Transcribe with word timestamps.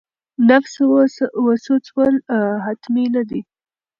نفس 0.49 0.73
وسوځول 1.45 2.13
حتمي 2.65 3.05
نه 3.15 3.21
دي. 3.29 3.41